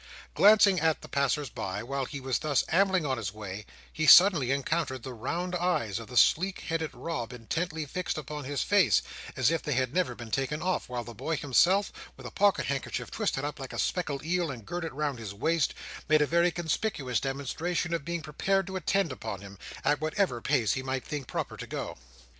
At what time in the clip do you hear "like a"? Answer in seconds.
13.59-13.77